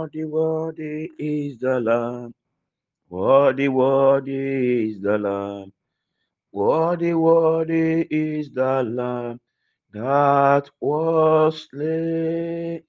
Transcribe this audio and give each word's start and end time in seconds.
Worthy, 0.00 0.24
worthy 0.24 1.10
is 1.18 1.58
the 1.60 1.80
Lamb. 1.80 2.34
Worthy, 3.10 3.68
worthy 3.68 4.86
is 4.88 5.00
the 5.02 5.18
Lamb. 5.18 5.72
Worthy, 6.52 7.14
worthy 7.14 8.02
is 8.10 8.52
the 8.52 8.82
Lamb 8.84 9.40
that 9.92 10.70
was 10.80 11.68
slain. 11.70 12.82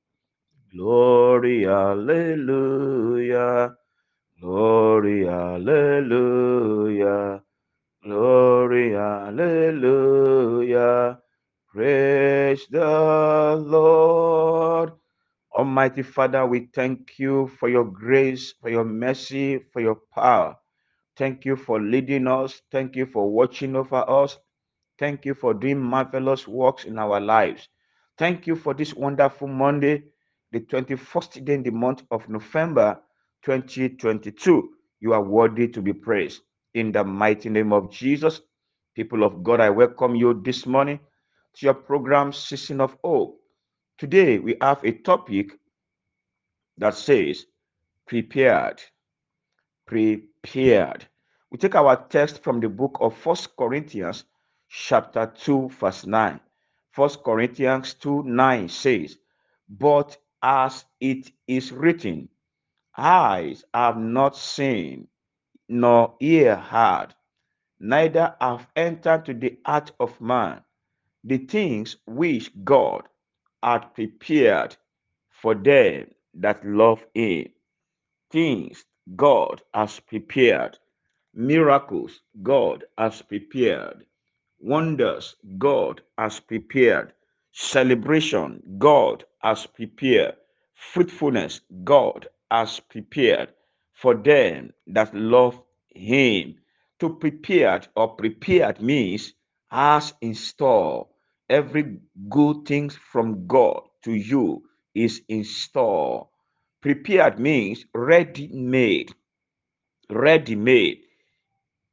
Glory, 0.73 1.63
hallelujah. 1.63 2.15
Glory, 4.41 5.25
hallelujah. 5.25 5.83
Glory, 8.03 8.91
hallelujah. 8.93 9.99
Praise 11.73 12.67
the 12.71 13.57
Lord. 13.65 14.93
Almighty 15.57 16.03
Father, 16.03 16.45
we 16.45 16.69
thank 16.75 17.19
you 17.19 17.49
for 17.59 17.69
your 17.69 17.85
grace, 17.85 18.53
for 18.61 18.69
your 18.69 18.85
mercy, 18.85 19.59
for 19.73 19.81
your 19.81 19.97
power. 20.15 20.57
Thank 21.17 21.45
you 21.45 21.55
for 21.57 21.81
leading 21.81 22.27
us. 22.27 22.61
Thank 22.71 22.95
you 22.95 23.05
for 23.07 23.29
watching 23.31 23.75
over 23.75 24.09
us. 24.09 24.37
Thank 24.99 25.25
you 25.25 25.35
for 25.35 25.53
doing 25.53 25.79
marvelous 25.81 26.47
works 26.47 26.85
in 26.85 26.99
our 26.99 27.19
lives. 27.21 27.69
Thank 28.17 28.47
you 28.47 28.55
for 28.55 28.73
this 28.75 28.95
wonderful 28.95 29.49
Monday, 29.49 30.03
the 30.53 30.61
21st 30.61 31.45
day 31.45 31.55
in 31.55 31.63
the 31.63 31.71
month 31.71 32.03
of 32.11 32.29
November 32.29 32.99
2022. 33.43 34.69
You 35.01 35.13
are 35.13 35.23
worthy 35.23 35.67
to 35.69 35.81
be 35.83 35.93
praised. 35.93 36.43
In 36.75 36.93
the 36.93 37.03
mighty 37.03 37.49
name 37.49 37.73
of 37.73 37.91
Jesus, 37.91 38.41
people 38.95 39.25
of 39.25 39.43
God, 39.43 39.61
I 39.61 39.71
welcome 39.71 40.15
you 40.15 40.41
this 40.45 40.65
morning 40.67 40.99
to 41.57 41.67
your 41.67 41.75
program, 41.75 42.33
Season 42.33 42.81
of 42.81 42.97
Hope. 43.03 43.40
Today, 43.97 44.39
we 44.39 44.55
have 44.61 44.83
a 44.83 44.91
topic 44.91 45.59
that 46.77 46.95
says, 46.95 47.45
Prepared. 48.07 48.81
Prepared. 49.85 51.05
We 51.51 51.57
take 51.57 51.75
our 51.75 51.95
text 52.07 52.43
from 52.43 52.59
the 52.59 52.69
book 52.69 52.97
of 53.01 53.15
First 53.17 53.55
Corinthians, 53.55 54.25
chapter 54.69 55.31
2, 55.35 55.69
verse 55.69 56.05
9. 56.05 56.39
First 56.91 57.23
Corinthians 57.23 57.93
2 57.95 58.23
9 58.23 58.69
says, 58.69 59.17
But 59.69 60.17
as 60.41 60.85
it 60.99 61.31
is 61.47 61.71
written, 61.71 62.29
eyes 62.97 63.63
have 63.73 63.97
not 63.97 64.35
seen, 64.35 65.07
nor 65.69 66.15
ear 66.19 66.55
heard, 66.55 67.13
neither 67.79 68.35
have 68.41 68.67
entered 68.75 69.25
to 69.25 69.33
the 69.33 69.57
heart 69.65 69.91
of 69.99 70.19
man 70.19 70.61
the 71.23 71.37
things 71.37 71.97
which 72.05 72.51
God 72.63 73.07
had 73.63 73.93
prepared 73.95 74.75
for 75.29 75.55
them 75.55 76.07
that 76.35 76.65
love 76.65 77.05
him. 77.13 77.49
Things 78.31 78.85
God 79.15 79.61
has 79.73 79.99
prepared, 79.99 80.77
miracles 81.33 82.21
God 82.43 82.85
has 82.97 83.21
prepared, 83.21 84.05
wonders 84.59 85.35
God 85.57 86.01
has 86.17 86.39
prepared, 86.39 87.13
celebration 87.51 88.61
God 88.79 89.25
has 89.41 89.67
prepared, 89.67 90.35
fruitfulness 90.75 91.61
God 91.83 92.27
has 92.51 92.79
prepared 92.79 93.49
for 93.93 94.15
them 94.15 94.73
that 94.87 95.13
love 95.15 95.61
Him. 95.89 96.55
To 96.99 97.09
prepared 97.15 97.87
or 97.95 98.15
prepared 98.15 98.81
means 98.81 99.33
has 99.69 100.13
in 100.21 100.35
store. 100.35 101.07
Every 101.51 101.99
good 102.29 102.65
thing 102.65 102.89
from 102.89 103.45
God 103.47 103.81
to 104.05 104.13
you 104.13 104.63
is 104.95 105.21
in 105.27 105.43
store. 105.43 106.29
Prepared 106.81 107.39
means 107.39 107.85
ready 107.93 108.47
made. 108.47 109.11
Ready 110.09 110.55
made, 110.55 111.01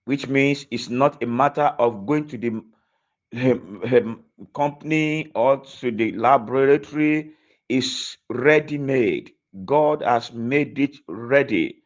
which 0.04 0.28
means 0.28 0.66
it's 0.70 0.88
not 0.88 1.22
a 1.22 1.26
matter 1.26 1.74
of 1.78 2.06
going 2.06 2.28
to 2.28 2.38
the 2.38 2.62
company 4.54 5.32
or 5.34 5.58
to 5.80 5.90
the 5.90 6.12
laboratory. 6.12 7.32
Is 7.68 8.18
ready 8.30 8.78
made. 8.78 9.32
God 9.66 10.02
has 10.02 10.32
made 10.32 10.78
it 10.78 10.98
ready. 11.08 11.82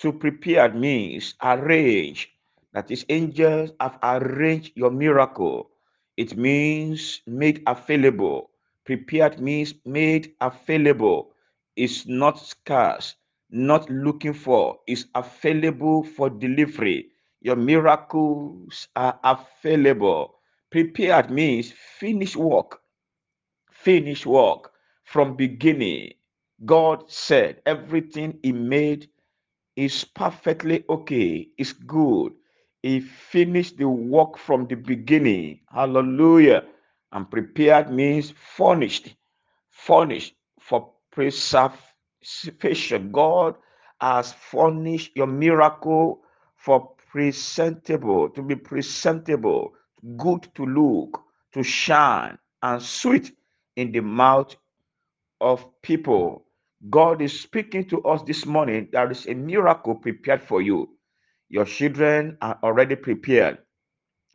To 0.00 0.12
prepare 0.12 0.72
means 0.74 1.34
arrange. 1.42 2.30
That 2.74 2.90
is, 2.90 3.06
angels 3.08 3.72
have 3.80 3.98
arranged 4.02 4.72
your 4.76 4.90
miracle. 4.90 5.71
It 6.16 6.36
means 6.36 7.20
made 7.26 7.62
available. 7.66 8.50
Prepared 8.84 9.40
means 9.40 9.74
made 9.84 10.34
available. 10.40 11.34
It's 11.76 12.06
not 12.06 12.38
scarce, 12.38 13.14
not 13.50 13.90
looking 13.90 14.32
for. 14.34 14.80
It's 14.86 15.06
available 15.14 16.02
for 16.04 16.30
delivery. 16.30 17.10
Your 17.40 17.56
miracles 17.56 18.88
are 18.96 19.18
available. 19.24 20.38
Prepared 20.70 21.30
means 21.30 21.72
finish 21.72 22.36
work. 22.36 22.80
Finish 23.72 24.24
work 24.26 24.72
from 25.04 25.36
beginning. 25.36 26.14
God 26.64 27.10
said 27.10 27.60
everything 27.66 28.38
He 28.42 28.52
made 28.52 29.10
is 29.76 30.04
perfectly 30.04 30.84
okay, 30.88 31.48
is 31.58 31.72
good. 31.72 32.32
He 32.82 33.00
finished 33.00 33.78
the 33.78 33.88
work 33.88 34.38
from 34.38 34.66
the 34.68 34.76
beginning. 34.76 35.60
Hallelujah. 35.72 36.64
And 37.12 37.30
prepared 37.30 37.92
means 37.92 38.32
furnished, 38.32 39.16
furnished 39.70 40.34
for 40.60 40.92
preservation. 41.12 43.12
God 43.12 43.56
has 44.00 44.32
furnished 44.32 45.12
your 45.16 45.28
miracle 45.28 46.22
for 46.56 46.94
presentable, 47.12 48.30
to 48.30 48.42
be 48.42 48.56
presentable, 48.56 49.74
good 50.16 50.48
to 50.56 50.66
look, 50.66 51.22
to 51.52 51.62
shine, 51.62 52.38
and 52.62 52.82
sweet 52.82 53.36
in 53.76 53.92
the 53.92 54.00
mouth 54.00 54.56
of 55.40 55.66
people. 55.82 56.46
God 56.90 57.22
is 57.22 57.40
speaking 57.40 57.88
to 57.90 58.02
us 58.04 58.22
this 58.24 58.46
morning. 58.46 58.90
There 58.92 59.10
is 59.10 59.26
a 59.28 59.34
miracle 59.34 59.96
prepared 59.96 60.42
for 60.42 60.62
you. 60.62 60.90
Your 61.52 61.66
children 61.66 62.38
are 62.40 62.58
already 62.64 62.96
prepared. 62.96 63.58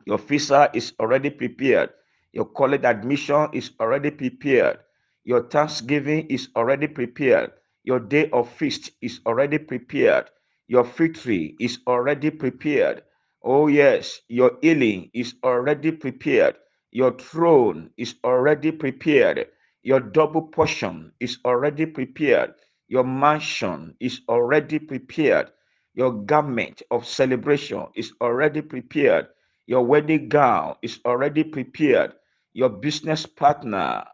Your 0.06 0.18
visa 0.18 0.70
is 0.72 0.94
already 1.00 1.30
prepared. 1.30 1.90
Your 2.32 2.46
college 2.46 2.84
admission 2.84 3.48
is 3.52 3.72
already 3.80 4.10
prepared. 4.12 4.78
Your 5.24 5.42
thanksgiving 5.48 6.28
is 6.28 6.48
already 6.56 6.86
prepared. 6.86 7.52
Your 7.84 8.00
day 8.00 8.30
of 8.30 8.48
feast 8.52 8.92
is 9.02 9.20
already 9.26 9.58
prepared. 9.58 10.30
Your 10.68 10.84
victory 10.84 11.56
is 11.60 11.80
already 11.88 12.30
prepared. 12.30 13.02
Oh, 13.42 13.66
yes, 13.66 14.20
your 14.28 14.58
healing 14.62 15.10
is 15.12 15.34
already 15.44 15.92
prepared. 15.92 16.56
Your 16.92 17.12
throne 17.18 17.90
is 17.98 18.14
already 18.24 18.70
prepared. 18.72 19.48
Your 19.82 20.00
double 20.00 20.42
portion 20.42 21.12
is 21.20 21.38
already 21.44 21.86
prepared. 21.86 22.54
Your 22.88 23.04
mansion 23.04 23.96
is 24.00 24.20
already 24.28 24.78
prepared. 24.78 25.50
Your 25.98 26.12
garment 26.12 26.80
of 26.92 27.04
celebration 27.04 27.88
is 27.96 28.12
already 28.20 28.62
prepared. 28.62 29.26
Your 29.66 29.84
wedding 29.84 30.28
gown 30.28 30.76
is 30.80 31.00
already 31.04 31.42
prepared. 31.42 32.12
Your 32.52 32.68
business 32.68 33.26
partner, 33.26 34.04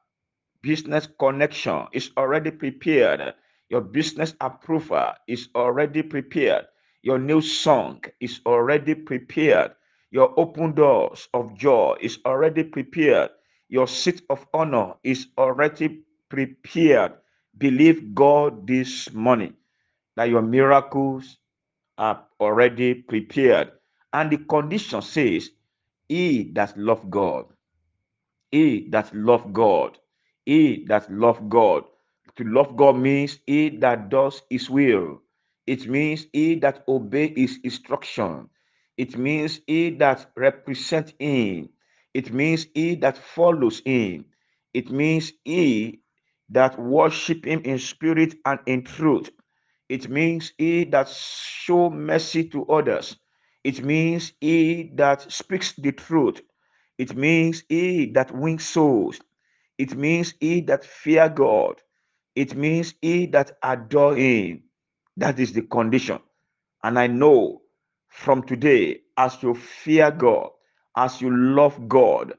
business 0.63 1.07
connection 1.19 1.87
is 1.93 2.11
already 2.17 2.53
prepared. 2.53 3.35
Your 3.69 3.83
business 3.83 4.35
approval 4.41 5.13
is 5.29 5.49
already 5.55 6.01
prepared. 6.03 6.65
Your 7.03 7.19
new 7.19 7.43
song 7.43 8.01
is 8.19 8.41
already 8.47 8.95
prepared. 8.95 9.73
Your 10.11 10.33
open 10.41 10.73
doors 10.73 11.29
of 11.35 11.55
joy 11.55 11.97
is 12.01 12.19
already 12.25 12.65
prepared. 12.65 13.29
Your 13.69 13.87
seat 13.89 14.23
of 14.31 14.47
honor 14.55 14.95
is 15.05 15.27
already 15.37 16.01
prepared. 16.31 17.13
Believe 17.59 18.15
God 18.15 18.67
this 18.67 19.13
morning 19.13 19.53
that 20.17 20.31
your 20.31 20.41
miracles 20.43 21.37
are 21.99 22.25
already 22.41 22.95
prepared. 22.95 23.73
And 24.13 24.31
the 24.31 24.39
condition 24.39 25.03
says, 25.03 25.51
He 26.09 26.53
that 26.55 26.79
love 26.79 27.11
God, 27.11 27.47
he 28.51 28.89
that 28.91 29.15
love 29.15 29.53
God, 29.53 29.99
he 30.47 30.85
that 30.89 31.13
love 31.13 31.49
God. 31.51 31.85
To 32.37 32.45
love 32.45 32.77
God 32.77 32.97
means 32.97 33.39
he 33.47 33.71
that 33.79 34.09
does 34.11 34.43
his 34.51 34.71
will. 34.71 35.23
It 35.67 35.87
means 35.89 36.27
he 36.33 36.57
that 36.61 36.85
obey 36.89 37.35
his 37.37 37.59
instruction. 37.65 38.49
It 38.99 39.19
means 39.19 39.61
he 39.67 39.91
that 39.99 40.31
represent 40.37 41.15
him. 41.21 41.71
It 42.15 42.33
means 42.33 42.67
he 42.75 42.97
that 42.97 43.19
follows 43.19 43.83
him. 43.85 44.27
It 44.75 44.91
means 44.91 45.33
he 45.45 46.01
that 46.51 46.79
worship 46.81 47.47
him 47.47 47.63
in 47.65 47.79
spirit 47.79 48.35
and 48.47 48.61
in 48.67 48.85
truth. 48.85 49.31
It 49.95 50.11
means 50.11 50.53
he 50.59 50.85
that 50.87 51.09
show 51.09 51.91
mercy 51.91 52.45
to 52.51 52.67
others. 52.67 53.17
It 53.65 53.85
means 53.85 54.33
he 54.41 54.91
that 54.97 55.31
speaks 55.33 55.75
the 55.75 55.93
truth. 55.93 56.43
It 56.99 57.17
means 57.17 57.65
he 57.69 58.07
that 58.15 58.33
wins 58.35 58.67
souls. 58.67 59.21
It 59.79 59.97
means 59.97 60.35
he 60.41 60.63
that 60.63 60.85
fear 60.85 61.29
God. 61.31 61.77
It 62.37 62.57
means 62.57 62.95
he 63.03 63.27
that 63.29 63.59
adore 63.63 64.17
him. 64.17 64.65
That 65.17 65.41
is 65.41 65.53
the 65.55 65.63
condition. 65.63 66.21
And 66.85 66.99
I 66.99 67.09
know 67.09 67.63
from 68.09 68.45
today, 68.45 69.03
as 69.19 69.43
you 69.43 69.55
fear 69.55 70.11
God, 70.13 70.51
as 70.97 71.23
you 71.23 71.37
love 71.37 71.89
God, 71.89 72.35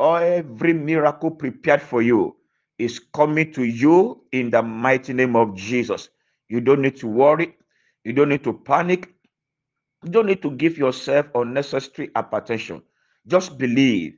every 0.00 0.74
miracle 0.74 1.32
prepared 1.32 1.82
for 1.82 2.02
you 2.02 2.36
is 2.78 3.00
coming 3.00 3.52
to 3.54 3.64
you 3.64 4.24
in 4.32 4.50
the 4.50 4.62
mighty 4.62 5.14
name 5.14 5.36
of 5.36 5.56
Jesus. 5.56 6.10
You 6.48 6.60
don't 6.60 6.82
need 6.82 6.96
to 6.98 7.08
worry. 7.08 7.56
You 8.04 8.12
don't 8.12 8.30
need 8.30 8.44
to 8.44 8.52
panic. 8.54 9.12
You 10.04 10.10
don't 10.10 10.26
need 10.26 10.42
to 10.42 10.50
give 10.52 10.78
yourself 10.78 11.26
unnecessary 11.34 12.08
hypertension. 12.08 12.82
Just 13.26 13.58
believe 13.58 14.14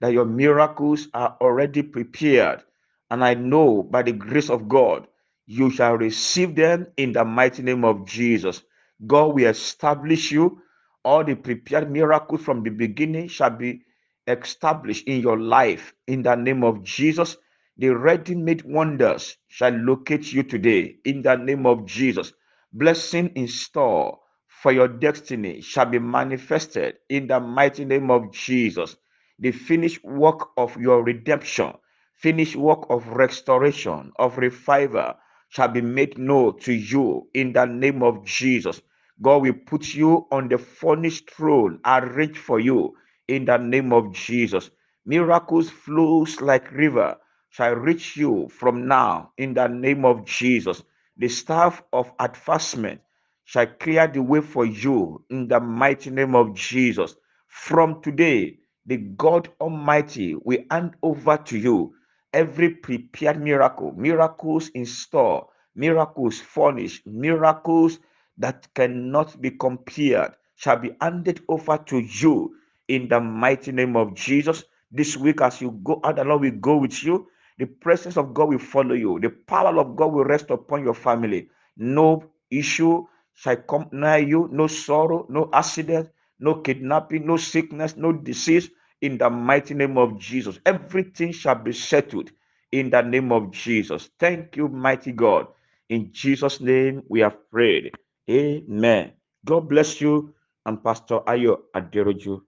that 0.00 0.12
your 0.12 0.24
miracles 0.24 1.08
are 1.14 1.36
already 1.40 1.82
prepared. 1.82 2.62
And 3.10 3.24
I 3.24 3.34
know 3.34 3.82
by 3.82 4.02
the 4.02 4.12
grace 4.12 4.50
of 4.50 4.68
God, 4.68 5.06
you 5.46 5.70
shall 5.70 5.96
receive 5.96 6.54
them 6.56 6.86
in 6.96 7.12
the 7.12 7.24
mighty 7.24 7.62
name 7.62 7.84
of 7.84 8.06
Jesus. 8.06 8.62
God 9.06 9.34
will 9.34 9.48
establish 9.48 10.32
you. 10.32 10.60
All 11.04 11.24
the 11.24 11.34
prepared 11.36 11.90
miracles 11.90 12.42
from 12.42 12.62
the 12.62 12.70
beginning 12.70 13.28
shall 13.28 13.50
be 13.50 13.82
established 14.28 15.06
in 15.08 15.20
your 15.20 15.38
life 15.38 15.94
in 16.06 16.22
the 16.22 16.34
name 16.36 16.64
of 16.64 16.82
Jesus. 16.84 17.36
The 17.78 17.88
ready 17.90 18.36
made 18.36 18.62
wonders 18.64 19.36
shall 19.48 19.72
locate 19.72 20.32
you 20.32 20.44
today 20.44 20.96
in 21.04 21.22
the 21.22 21.36
name 21.36 21.66
of 21.66 21.86
Jesus. 21.86 22.32
Blessing 22.72 23.30
in 23.34 23.48
store 23.48 24.20
for 24.48 24.72
your 24.72 24.88
destiny 24.88 25.60
shall 25.62 25.86
be 25.86 25.98
manifested 25.98 26.98
in 27.08 27.26
the 27.28 27.40
mighty 27.40 27.84
name 27.84 28.10
of 28.10 28.32
Jesus. 28.32 28.96
The 29.40 29.52
finished 29.52 30.04
work 30.04 30.50
of 30.56 30.76
your 30.76 31.02
redemption, 31.02 31.74
finished 32.14 32.56
work 32.56 32.86
of 32.90 33.08
restoration, 33.08 34.12
of 34.18 34.38
revival 34.38 35.14
shall 35.48 35.68
be 35.68 35.80
made 35.82 36.18
known 36.18 36.60
to 36.60 36.72
you 36.74 37.28
in 37.34 37.54
the 37.54 37.66
name 37.66 38.02
of 38.04 38.24
Jesus. 38.24 38.82
God 39.22 39.42
will 39.42 39.54
put 39.66 39.94
you 39.94 40.28
on 40.30 40.48
the 40.48 40.58
furnished 40.58 41.30
throne 41.30 41.80
arranged 41.86 42.38
for 42.38 42.60
you 42.60 42.94
in 43.28 43.46
the 43.46 43.56
name 43.56 43.92
of 43.92 44.12
Jesus. 44.12 44.70
Miracles 45.06 45.70
flows 45.70 46.40
like 46.40 46.70
river 46.72 47.16
shall 47.52 47.74
reach 47.76 48.16
you 48.18 48.48
from 48.50 48.88
now 48.88 49.32
in 49.38 49.54
the 49.54 49.68
name 49.68 50.06
of 50.06 50.26
Jesus. 50.26 50.84
The 51.18 51.28
staff 51.28 51.82
of 51.94 52.12
advancement 52.20 53.02
shall 53.46 53.68
clear 53.68 54.08
the 54.08 54.22
way 54.22 54.42
for 54.42 54.66
you 54.66 55.24
in 55.30 55.48
the 55.48 55.60
mighty 55.60 56.10
name 56.10 56.36
of 56.36 56.54
Jesus. 56.54 57.16
From 57.48 58.02
today, 58.02 58.58
the 58.86 58.98
God 58.98 59.50
Almighty 59.60 60.36
will 60.36 60.64
hand 60.70 60.96
over 61.02 61.38
to 61.38 61.58
you 61.58 61.94
every 62.34 62.70
prepared 62.70 63.40
miracle, 63.42 63.92
miracles 63.96 64.70
in 64.70 64.86
store, 64.86 65.48
miracles 65.76 66.40
furnished, 66.40 67.06
miracles 67.06 68.00
that 68.38 68.68
cannot 68.74 69.40
be 69.42 69.52
compared 69.52 70.34
shall 70.56 70.78
be 70.78 70.92
handed 71.02 71.42
over 71.48 71.78
to 71.78 72.00
you 72.00 72.54
in 72.88 73.08
the 73.08 73.20
mighty 73.20 73.72
name 73.72 73.96
of 73.96 74.14
Jesus. 74.14 74.64
This 74.92 75.16
week, 75.16 75.40
as 75.42 75.60
you 75.60 75.80
go 75.84 76.00
out, 76.04 76.16
the 76.16 76.24
Lord 76.24 76.42
will 76.42 76.52
go 76.60 76.78
with 76.78 77.02
you. 77.04 77.28
The 77.62 77.68
presence 77.68 78.18
of 78.18 78.34
God 78.34 78.50
will 78.50 78.58
follow 78.60 78.96
you. 78.96 79.20
The 79.20 79.30
power 79.30 79.78
of 79.80 79.96
God 79.96 80.12
will 80.14 80.26
rest 80.26 80.50
upon 80.50 80.84
your 80.84 80.94
family. 80.94 81.48
No 81.78 82.24
issue 82.50 83.06
shall 83.34 83.58
come 83.58 83.88
near 83.92 84.18
you, 84.18 84.50
no 84.52 84.68
sorrow, 84.68 85.26
no 85.30 85.50
accident, 85.54 86.10
no 86.40 86.56
kidnapping, 86.56 87.26
no 87.26 87.38
sickness, 87.38 87.96
no 87.96 88.12
disease. 88.12 88.70
In 89.02 89.18
the 89.18 89.30
mighty 89.30 89.74
name 89.74 89.98
of 89.98 90.18
Jesus, 90.20 90.60
everything 90.66 91.32
shall 91.32 91.56
be 91.56 91.72
settled 91.72 92.32
in 92.72 92.90
the 92.90 93.02
name 93.02 93.32
of 93.32 93.52
Jesus. 93.52 94.10
Thank 94.20 94.58
you, 94.58 94.68
mighty 94.68 95.12
God. 95.12 95.48
In 95.90 96.10
Jesus' 96.12 96.60
name 96.60 97.04
we 97.08 97.20
have 97.22 97.50
prayed. 97.52 97.92
Amen. 98.30 99.14
God 99.46 99.70
bless 99.70 100.02
you. 100.02 100.34
And 100.66 100.84
Pastor 100.84 101.20
Ayo 101.28 101.60
Aderoju. 101.76 102.42